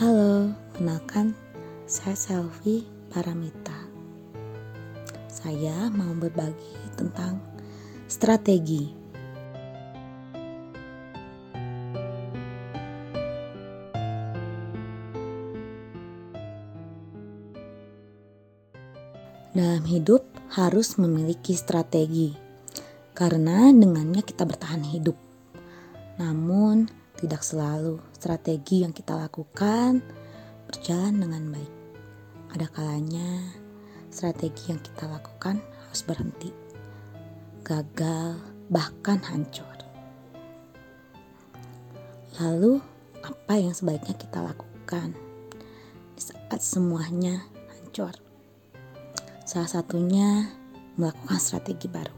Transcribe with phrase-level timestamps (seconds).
[0.00, 1.36] Halo, kenalkan
[1.84, 3.76] saya Selvi Paramita.
[5.28, 7.36] Saya mau berbagi tentang
[8.08, 8.96] strategi.
[19.52, 20.24] Dalam hidup
[20.56, 22.32] harus memiliki strategi,
[23.12, 25.20] karena dengannya kita bertahan hidup.
[26.16, 26.88] Namun,
[27.20, 30.00] tidak selalu strategi yang kita lakukan
[30.64, 31.72] berjalan dengan baik.
[32.56, 33.30] Ada kalanya
[34.08, 36.50] strategi yang kita lakukan harus berhenti,
[37.62, 38.40] gagal,
[38.72, 39.68] bahkan hancur.
[42.40, 42.80] Lalu,
[43.20, 45.12] apa yang sebaiknya kita lakukan
[46.16, 48.16] di saat semuanya hancur?
[49.44, 50.48] Salah satunya
[50.96, 52.16] melakukan strategi baru.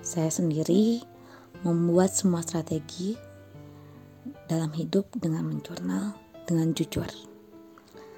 [0.00, 1.09] Saya sendiri
[1.60, 3.16] membuat semua strategi
[4.48, 6.16] dalam hidup dengan menjurnal
[6.48, 7.06] dengan jujur.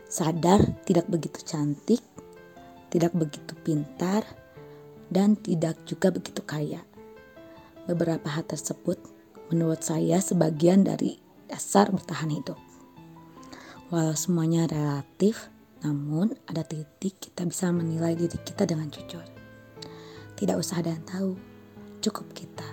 [0.09, 2.01] Sadar tidak begitu cantik,
[2.93, 4.25] tidak begitu pintar,
[5.13, 6.81] dan tidak juga begitu kaya.
[7.85, 8.97] Beberapa hal tersebut
[9.53, 12.57] menurut saya sebagian dari dasar bertahan hidup.
[13.93, 15.53] Walau semuanya relatif,
[15.85, 19.25] namun ada titik kita bisa menilai diri kita dengan jujur.
[20.33, 21.37] Tidak usah ada yang tahu,
[22.01, 22.72] cukup kita.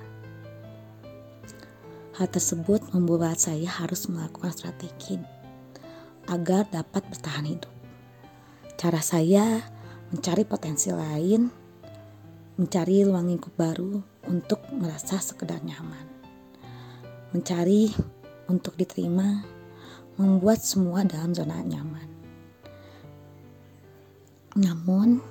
[2.19, 5.15] Hal tersebut membuat saya harus melakukan strategi
[6.27, 7.71] agar dapat bertahan hidup.
[8.75, 9.63] Cara saya
[10.11, 11.47] mencari potensi lain,
[12.59, 16.03] mencari ruang lingkup baru untuk merasa sekedar nyaman.
[17.31, 17.87] Mencari
[18.51, 19.39] untuk diterima,
[20.19, 22.09] membuat semua dalam zona nyaman.
[24.59, 25.23] Namun,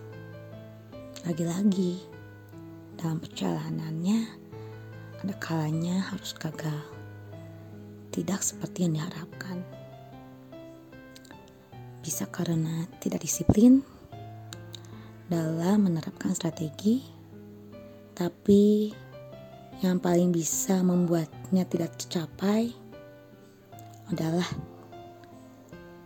[1.29, 2.01] lagi-lagi
[2.97, 4.48] dalam perjalanannya
[5.19, 6.79] ada kalanya harus gagal.
[8.15, 9.59] Tidak seperti yang diharapkan.
[11.99, 13.83] Bisa karena tidak disiplin
[15.27, 17.03] dalam menerapkan strategi,
[18.15, 18.95] tapi
[19.83, 22.71] yang paling bisa membuatnya tidak tercapai
[24.09, 24.47] adalah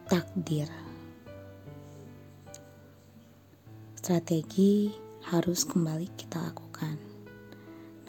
[0.09, 0.67] takdir.
[3.95, 4.91] Strategi
[5.31, 7.12] harus kembali kita lakukan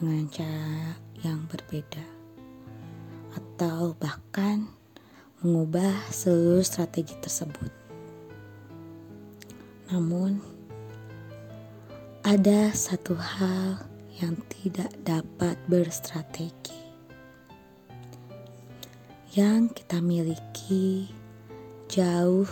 [0.03, 2.03] dengan cara yang berbeda,
[3.39, 4.67] atau bahkan
[5.39, 7.71] mengubah seluruh strategi tersebut.
[9.87, 10.43] Namun,
[12.27, 13.79] ada satu hal
[14.19, 16.75] yang tidak dapat berstrategi
[19.39, 21.07] yang kita miliki
[21.87, 22.51] jauh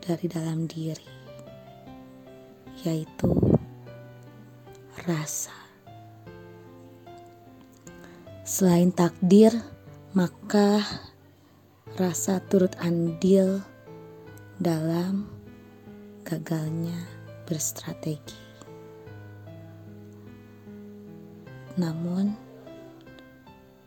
[0.00, 1.12] dari dalam diri
[2.88, 3.36] yaitu
[5.04, 5.59] rasa.
[8.50, 9.54] Selain takdir,
[10.10, 10.82] maka
[11.94, 13.62] rasa turut andil
[14.58, 15.30] dalam
[16.26, 16.98] gagalnya
[17.46, 18.42] berstrategi.
[21.78, 22.34] Namun,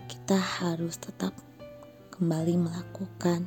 [0.07, 1.35] kita harus tetap
[2.15, 3.43] kembali melakukan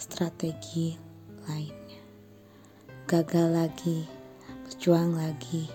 [0.00, 0.96] strategi
[1.44, 2.00] lainnya.
[3.04, 4.08] Gagal lagi
[4.64, 5.68] berjuang lagi.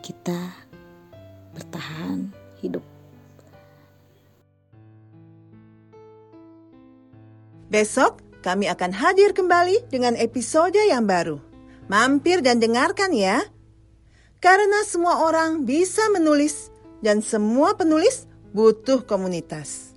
[0.00, 0.65] Kita
[1.56, 2.28] bertahan
[2.60, 2.84] hidup.
[7.72, 11.42] Besok kami akan hadir kembali dengan episode yang baru.
[11.90, 13.42] Mampir dan dengarkan ya.
[14.38, 19.95] Karena semua orang bisa menulis dan semua penulis butuh komunitas.